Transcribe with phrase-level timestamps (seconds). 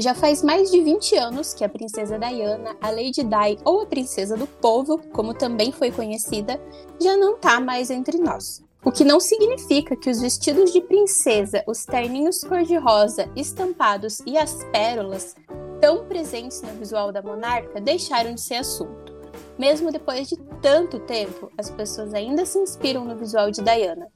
[0.00, 3.86] Já faz mais de 20 anos que a princesa Diana, a Lady Di ou a
[3.86, 6.60] princesa do povo, como também foi conhecida,
[7.00, 8.62] já não está mais entre nós.
[8.84, 14.62] O que não significa que os vestidos de princesa, os terninhos cor-de-rosa, estampados e as
[14.70, 15.34] pérolas,
[15.80, 19.12] tão presentes no visual da monarca, deixaram de ser assunto.
[19.58, 24.06] Mesmo depois de tanto tempo, as pessoas ainda se inspiram no visual de Diana.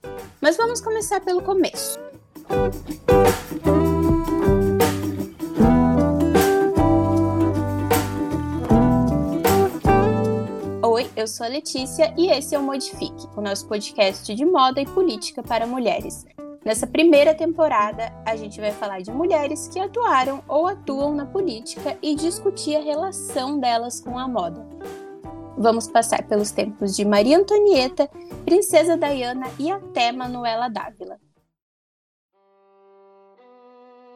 [0.41, 1.99] Mas vamos começar pelo começo.
[11.17, 14.87] Eu sou a Letícia e esse é o Modifique, o nosso podcast de moda e
[14.87, 16.25] política para mulheres.
[16.65, 21.99] Nessa primeira temporada, a gente vai falar de mulheres que atuaram ou atuam na política
[22.01, 24.67] e discutir a relação delas com a moda.
[25.59, 28.09] Vamos passar pelos tempos de Maria Antonieta,
[28.45, 31.22] Princesa Diana e até Manuela Dávila.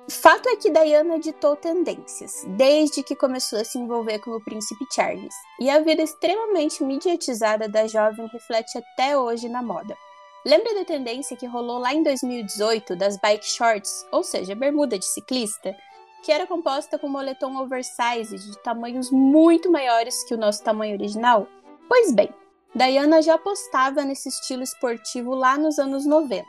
[0.08, 4.86] Fato é que Diana ditou tendências, desde que começou a se envolver com o príncipe
[4.94, 9.96] Charles, e a vida extremamente mediatizada da jovem reflete até hoje na moda.
[10.44, 15.04] Lembra da tendência que rolou lá em 2018 das bike shorts, ou seja, bermuda de
[15.04, 15.76] ciclista,
[16.22, 21.48] que era composta com moletom oversize de tamanhos muito maiores que o nosso tamanho original?
[21.88, 22.32] Pois bem,
[22.72, 26.46] Diana já apostava nesse estilo esportivo lá nos anos 90.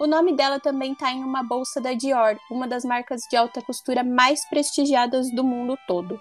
[0.00, 3.60] O nome dela também está em uma bolsa da Dior, uma das marcas de alta
[3.60, 6.18] costura mais prestigiadas do mundo todo.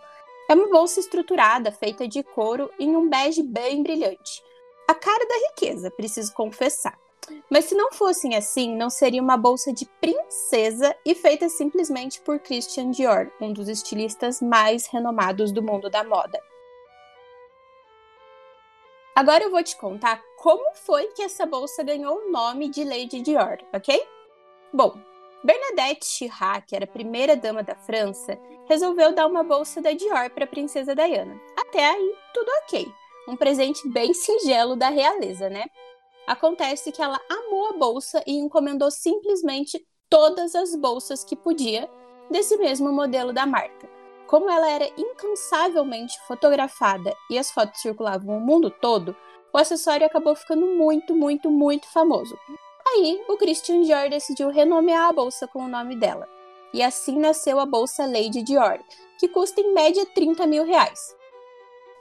[0.49, 4.43] É uma bolsa estruturada, feita de couro, em um bege bem brilhante.
[4.85, 6.99] A cara da riqueza, preciso confessar.
[7.49, 12.37] Mas se não fossem assim, não seria uma bolsa de princesa e feita simplesmente por
[12.37, 16.37] Christian Dior, um dos estilistas mais renomados do mundo da moda.
[19.15, 23.21] Agora eu vou te contar como foi que essa bolsa ganhou o nome de Lady
[23.21, 24.01] Dior, ok?
[24.73, 24.97] Bom,
[25.43, 30.45] Bernadette Chirac, que era primeira dama da França, resolveu dar uma bolsa da Dior para
[30.45, 31.37] a princesa Diana.
[31.57, 32.89] Até aí, tudo ok.
[33.27, 35.65] Um presente bem singelo da realeza, né?
[36.25, 41.89] Acontece que ela amou a bolsa e encomendou simplesmente todas as bolsas que podia
[42.31, 43.89] desse mesmo modelo da marca.
[44.25, 49.15] Como ela era incansavelmente fotografada e as fotos circulavam o mundo todo,
[49.53, 52.37] o acessório acabou ficando muito, muito, muito famoso.
[52.87, 56.27] Aí, o Christian Dior decidiu renomear a bolsa com o nome dela.
[56.73, 58.79] E assim nasceu a bolsa Lady Dior,
[59.19, 61.15] que custa em média 30 mil reais.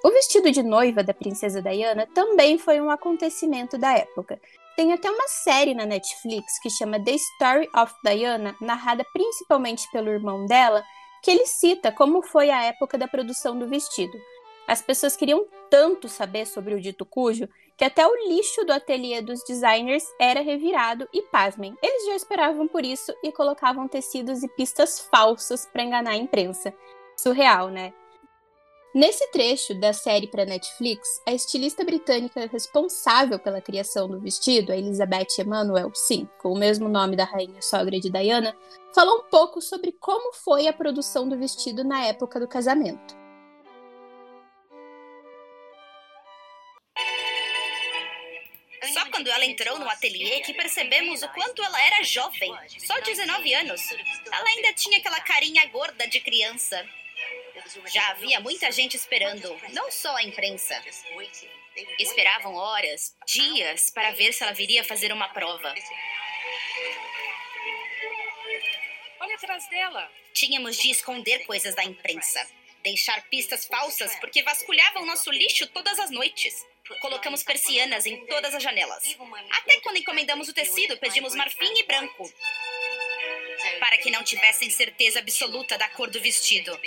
[0.04, 4.40] O vestido de noiva da princesa Diana também foi um acontecimento da época.
[4.76, 10.10] Tem até uma série na Netflix que chama The Story of Diana, narrada principalmente pelo
[10.10, 10.84] irmão dela,
[11.22, 14.16] que ele cita como foi a época da produção do vestido.
[14.68, 19.22] As pessoas queriam tanto saber sobre o dito cujo que até o lixo do ateliê
[19.22, 24.48] dos designers era revirado e, pasmem, eles já esperavam por isso e colocavam tecidos e
[24.48, 26.74] pistas falsas para enganar a imprensa.
[27.16, 27.94] Surreal, né?
[28.94, 34.76] Nesse trecho da série para Netflix, a estilista britânica responsável pela criação do vestido, a
[34.76, 38.54] Elizabeth Emanuel, sim, com o mesmo nome da rainha sogra de Diana,
[38.94, 43.27] falou um pouco sobre como foi a produção do vestido na época do casamento.
[49.38, 52.52] Ela entrou no ateliê que percebemos o quanto ela era jovem,
[52.84, 53.80] só 19 anos.
[54.32, 56.84] Ela ainda tinha aquela carinha gorda de criança.
[57.86, 60.82] Já havia muita gente esperando, não só a imprensa.
[62.00, 65.72] Esperavam horas, dias, para ver se ela viria fazer uma prova.
[69.20, 70.10] Olha atrás dela.
[70.32, 72.44] Tínhamos de esconder coisas da imprensa.
[72.82, 76.66] Deixar pistas falsas porque vasculhavam nosso lixo todas as noites.
[77.00, 79.04] Colocamos persianas em todas as janelas.
[79.50, 82.32] Até quando encomendamos o tecido, pedimos marfim e branco.
[83.78, 86.78] Para que não tivessem certeza absoluta da cor do vestido.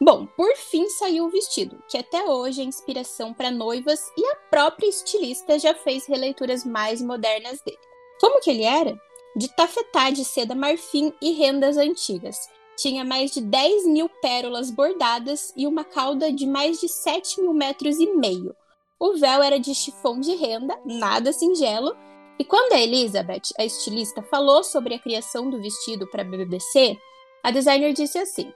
[0.00, 4.36] Bom, por fim saiu o vestido, que até hoje é inspiração para noivas e a
[4.36, 7.78] própria estilista já fez releituras mais modernas dele.
[8.20, 9.05] Como que ele era?
[9.36, 12.48] De tafetá de seda marfim e rendas antigas.
[12.78, 17.52] Tinha mais de 10 mil pérolas bordadas e uma cauda de mais de 7 mil
[17.52, 18.56] metros e meio.
[18.98, 21.94] O véu era de chifão de renda, nada singelo,
[22.38, 26.98] e quando a Elizabeth, a estilista, falou sobre a criação do vestido para a BBC,
[27.42, 28.50] a designer disse assim: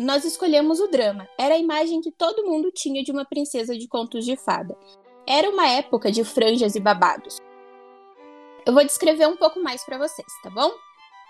[0.00, 1.28] nós escolhemos o drama.
[1.38, 4.74] Era a imagem que todo mundo tinha de uma princesa de contos de fada.
[5.26, 7.36] Era uma época de franjas e babados.
[8.66, 10.70] Eu vou descrever um pouco mais para vocês, tá bom?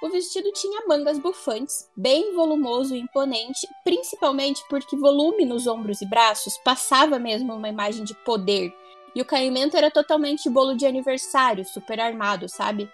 [0.03, 6.07] o vestido tinha mangas bufantes, bem volumoso e imponente, principalmente porque volume nos ombros e
[6.07, 8.73] braços passava mesmo uma imagem de poder.
[9.15, 12.91] E o caimento era totalmente bolo de aniversário, super armado, sabe?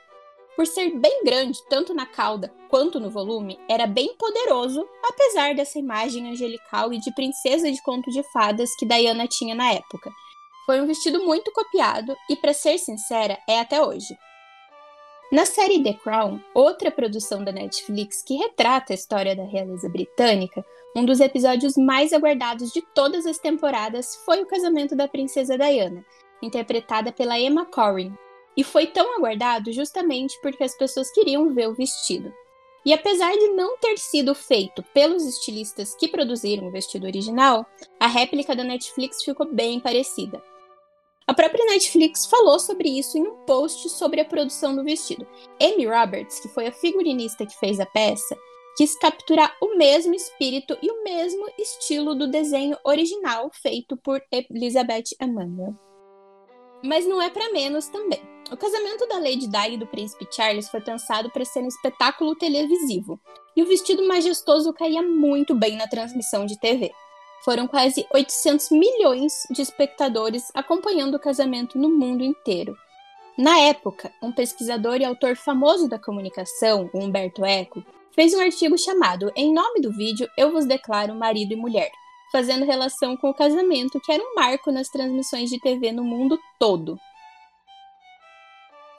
[0.56, 5.79] Por ser bem grande, tanto na cauda quanto no volume, era bem poderoso, apesar dessa
[5.79, 10.11] imagem angelical e de princesa de conto de fadas que Diana tinha na época.
[10.67, 14.19] Foi um vestido muito copiado e, para ser sincera, é até hoje.
[15.31, 20.65] Na série The Crown, outra produção da Netflix que retrata a história da realeza britânica,
[20.95, 26.05] um dos episódios mais aguardados de todas as temporadas foi o casamento da princesa Diana,
[26.43, 28.13] interpretada pela Emma Corrin,
[28.57, 32.33] e foi tão aguardado justamente porque as pessoas queriam ver o vestido.
[32.85, 37.67] E apesar de não ter sido feito pelos estilistas que produziram o vestido original,
[37.99, 40.41] a réplica da Netflix ficou bem parecida.
[41.28, 45.26] A própria Netflix falou sobre isso em um post sobre a produção do vestido.
[45.61, 48.37] Amy Roberts, que foi a figurinista que fez a peça,
[48.76, 55.17] quis capturar o mesmo espírito e o mesmo estilo do desenho original feito por Elizabeth
[55.20, 55.75] Emanuel.
[56.84, 58.22] Mas não é para menos também.
[58.52, 62.37] O casamento da Lady Di e do príncipe Charles foi pensado para ser um espetáculo
[62.37, 63.20] televisivo,
[63.56, 66.93] e o vestido majestoso caía muito bem na transmissão de TV.
[67.46, 72.76] Foram quase 800 milhões de espectadores acompanhando o casamento no mundo inteiro.
[73.38, 77.84] Na época, um pesquisador e autor famoso da comunicação, Humberto Eco,
[78.16, 81.93] fez um artigo chamado Em nome do vídeo, eu vos declaro marido e mulher,
[82.32, 86.40] fazendo relação com o casamento, que era um marco nas transmissões de TV no mundo
[86.58, 86.98] todo.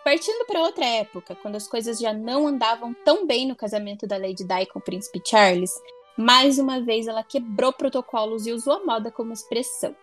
[0.06, 4.16] Partindo para outra época, quando as coisas já não andavam tão bem no casamento da
[4.16, 5.72] Lady Di com o príncipe Charles,
[6.18, 9.96] mais uma vez, ela quebrou protocolos e usou a moda como expressão.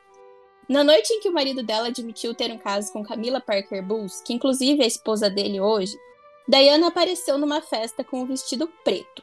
[0.68, 4.22] Na noite em que o marido dela admitiu ter um caso com Camila Parker Bowles,
[4.22, 5.98] que inclusive é a esposa dele hoje,
[6.48, 9.22] Diana apareceu numa festa com um vestido preto.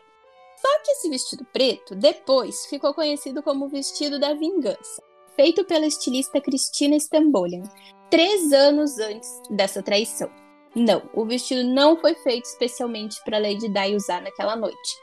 [0.62, 5.02] Só que esse vestido preto, depois, ficou conhecido como o vestido da vingança,
[5.36, 7.64] feito pela estilista Christina Stambolian,
[8.12, 10.30] três anos antes dessa traição.
[10.76, 14.98] Não, o vestido não foi feito especialmente para Lady Di usar naquela noite.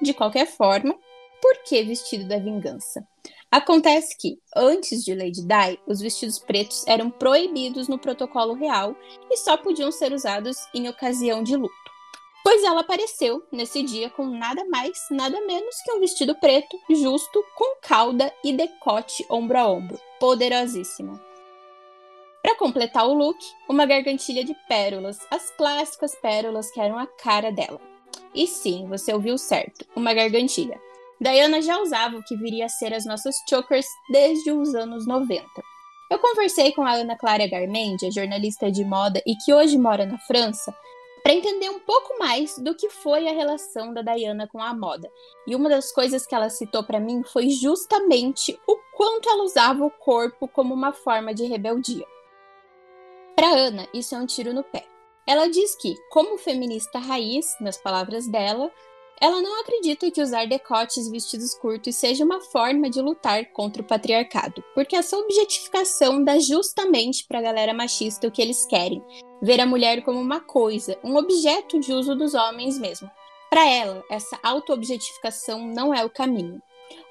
[0.00, 0.94] De qualquer forma,
[1.40, 3.06] por que vestido da vingança?
[3.50, 8.94] Acontece que, antes de Lady Di, os vestidos pretos eram proibidos no protocolo real
[9.30, 11.74] e só podiam ser usados em ocasião de luto.
[12.44, 17.44] Pois ela apareceu nesse dia com nada mais, nada menos que um vestido preto, justo,
[17.56, 19.98] com cauda e decote ombro a ombro.
[20.20, 21.18] Poderosíssimo.
[22.42, 27.50] Para completar o look, uma gargantilha de pérolas, as clássicas pérolas que eram a cara
[27.50, 27.80] dela.
[28.34, 30.80] E sim, você ouviu certo, uma gargantilha.
[31.20, 35.44] Diana já usava o que viria a ser as nossas chokers desde os anos 90.
[36.10, 40.18] Eu conversei com a Ana Clara Garmendia, jornalista de moda e que hoje mora na
[40.18, 40.74] França,
[41.22, 45.10] para entender um pouco mais do que foi a relação da Diana com a moda.
[45.46, 49.84] E uma das coisas que ela citou para mim foi justamente o quanto ela usava
[49.84, 52.06] o corpo como uma forma de rebeldia.
[53.36, 54.86] Para Ana, isso é um tiro no pé.
[55.28, 58.72] Ela diz que, como feminista raiz, nas palavras dela,
[59.20, 63.82] ela não acredita que usar decotes e vestidos curtos seja uma forma de lutar contra
[63.82, 69.04] o patriarcado, porque essa objetificação dá justamente para a galera machista o que eles querem:
[69.42, 73.10] ver a mulher como uma coisa, um objeto de uso dos homens mesmo.
[73.50, 76.62] Para ela, essa auto-objetificação não é o caminho.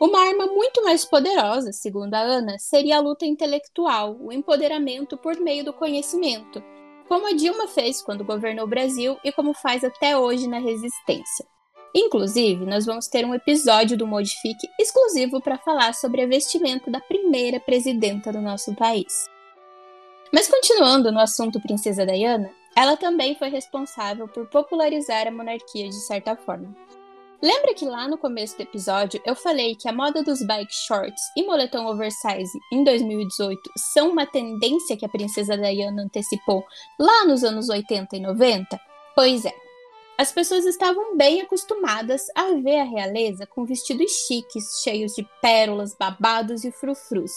[0.02, 5.36] Uma arma muito mais poderosa, segundo a Ana, seria a luta intelectual, o empoderamento por
[5.40, 6.63] meio do conhecimento
[7.08, 11.46] como a Dilma fez quando governou o Brasil e como faz até hoje na resistência.
[11.96, 17.00] Inclusive, nós vamos ter um episódio do Modifique exclusivo para falar sobre a vestimenta da
[17.00, 19.26] primeira presidenta do nosso país.
[20.32, 26.00] Mas continuando no assunto Princesa Diana, ela também foi responsável por popularizar a monarquia de
[26.06, 26.76] certa forma.
[27.41, 31.22] Lembra que lá no começo do episódio eu falei que a moda dos bike shorts
[31.36, 33.62] e moletom oversize em 2018
[33.94, 36.65] são uma tendência que a princesa Diana antecipou
[37.00, 38.79] lá nos anos 80 e 90?
[39.13, 39.53] Pois é.
[40.17, 45.96] As pessoas estavam bem acostumadas a ver a realeza com vestidos chiques, cheios de pérolas,
[45.96, 47.32] babados e frufrus.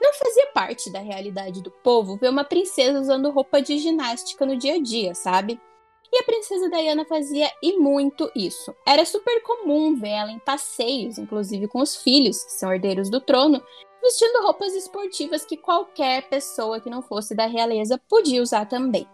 [0.00, 4.56] Não fazia parte da realidade do povo ver uma princesa usando roupa de ginástica no
[4.56, 5.60] dia a dia, sabe?
[6.12, 8.74] E a princesa Diana fazia e muito isso.
[8.86, 13.20] Era super comum ver ela em passeios, inclusive com os filhos, que são herdeiros do
[13.20, 13.62] trono,
[14.02, 19.06] vestindo roupas esportivas que qualquer pessoa que não fosse da realeza podia usar também.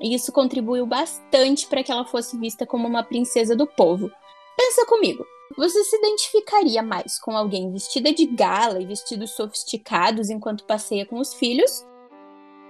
[0.00, 4.10] E isso contribuiu bastante para que ela fosse vista como uma princesa do povo.
[4.56, 5.26] Pensa comigo,
[5.56, 11.18] você se identificaria mais com alguém vestida de gala e vestidos sofisticados enquanto passeia com
[11.18, 11.84] os filhos?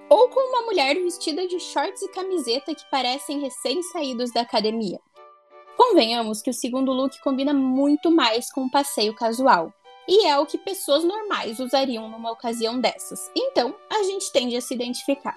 [0.08, 5.00] Ou com uma mulher vestida de shorts e camiseta que parecem recém-saídos da academia.
[5.76, 9.72] Convenhamos que o segundo look combina muito mais com um passeio casual.
[10.08, 13.30] E é o que pessoas normais usariam numa ocasião dessas.
[13.36, 15.36] Então, a gente tende a se identificar.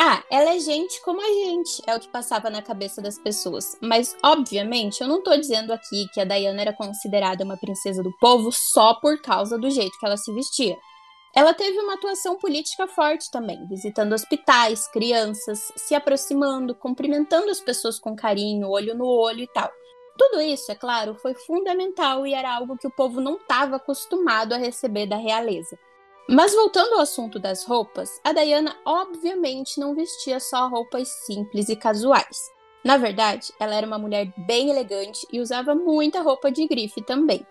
[0.00, 3.76] Ah, ela é gente como a gente, é o que passava na cabeça das pessoas.
[3.80, 8.12] Mas, obviamente, eu não tô dizendo aqui que a Diana era considerada uma princesa do
[8.18, 10.76] povo só por causa do jeito que ela se vestia.
[11.34, 17.98] Ela teve uma atuação política forte também, visitando hospitais, crianças, se aproximando, cumprimentando as pessoas
[17.98, 19.70] com carinho, olho no olho e tal.
[20.16, 24.52] Tudo isso, é claro, foi fundamental e era algo que o povo não estava acostumado
[24.52, 25.76] a receber da realeza.
[26.28, 31.74] Mas voltando ao assunto das roupas, a Diana obviamente não vestia só roupas simples e
[31.74, 32.50] casuais.
[32.84, 37.44] Na verdade, ela era uma mulher bem elegante e usava muita roupa de grife também.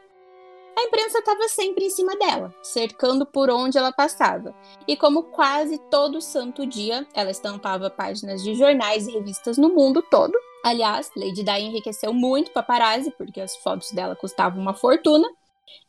[0.83, 4.53] A imprensa estava sempre em cima dela, cercando por onde ela passava.
[4.85, 10.01] E como quase todo santo dia, ela estampava páginas de jornais e revistas no mundo
[10.01, 10.33] todo.
[10.61, 15.25] Aliás, Lady Di enriqueceu muito paparazzi, porque as fotos dela custavam uma fortuna.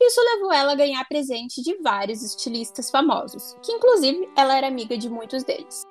[0.01, 4.97] Isso levou ela a ganhar presente de vários estilistas famosos, que inclusive ela era amiga
[4.97, 5.85] de muitos deles.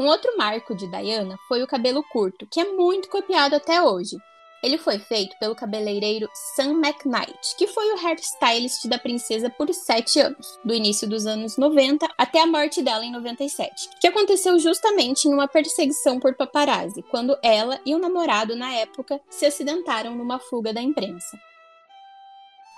[0.00, 4.16] Um outro marco de Diana foi o cabelo curto, que é muito copiado até hoje.
[4.62, 10.20] Ele foi feito pelo cabeleireiro Sam McKnight, que foi o hairstylist da princesa por sete
[10.20, 15.26] anos, do início dos anos 90 até a morte dela em 97, que aconteceu justamente
[15.26, 20.38] em uma perseguição por paparazzi, quando ela e o namorado na época se acidentaram numa
[20.38, 21.36] fuga da imprensa.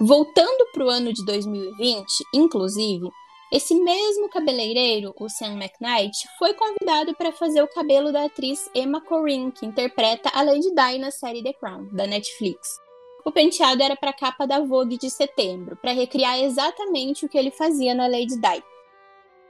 [0.00, 3.08] Voltando para o ano de 2020, inclusive,
[3.54, 9.00] esse mesmo cabeleireiro, o Sam McKnight, foi convidado para fazer o cabelo da atriz Emma
[9.00, 12.80] Corrin, que interpreta a Lady Di na série The Crown, da Netflix.
[13.24, 17.38] O penteado era para a capa da Vogue de setembro, para recriar exatamente o que
[17.38, 18.60] ele fazia na Lady Di.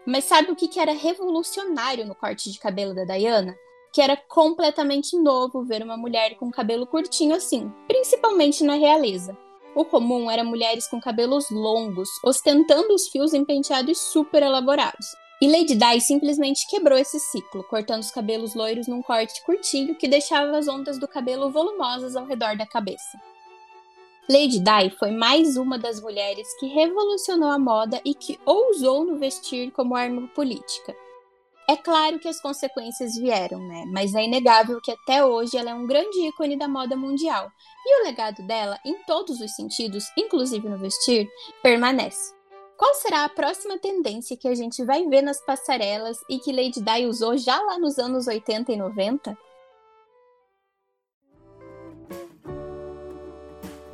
[0.04, 3.56] Mas sabe o que era revolucionário no corte de cabelo da Diana?
[3.90, 9.34] Que era completamente novo ver uma mulher com cabelo curtinho assim, principalmente na realeza.
[9.75, 15.16] O comum era mulheres com cabelos longos, ostentando os fios em penteados super elaborados.
[15.43, 20.07] E Lady Di simplesmente quebrou esse ciclo, cortando os cabelos loiros num corte curtinho que
[20.07, 23.21] deixava as ondas do cabelo volumosas ao redor da cabeça.
[24.28, 29.19] Lady Di foi mais uma das mulheres que revolucionou a moda e que ousou no
[29.19, 30.97] vestir como arma política.
[31.66, 33.85] É claro que as consequências vieram, né?
[33.90, 37.50] Mas é inegável que até hoje ela é um grande ícone da moda mundial.
[37.87, 41.26] E o legado dela, em todos os sentidos, inclusive no vestir,
[41.62, 42.35] permanece.
[42.76, 46.83] Qual será a próxima tendência que a gente vai ver nas passarelas e que Lady
[46.83, 49.38] Di usou já lá nos anos 80 e 90?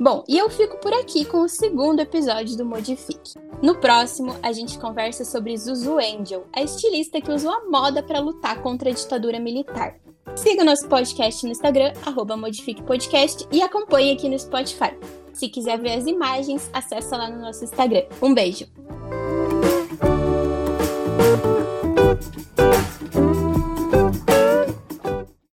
[0.01, 3.35] Bom, e eu fico por aqui com o segundo episódio do Modifique.
[3.61, 8.19] No próximo, a gente conversa sobre Zuzu Angel, a estilista que usou a moda para
[8.19, 9.99] lutar contra a ditadura militar.
[10.35, 11.93] Siga nosso podcast no Instagram,
[12.35, 14.97] Modifique Podcast, e acompanhe aqui no Spotify.
[15.33, 18.05] Se quiser ver as imagens, acessa lá no nosso Instagram.
[18.19, 18.65] Um beijo!